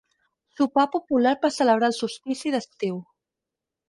[0.59, 2.97] Sopar popular per celebrar el solstici d'estiu.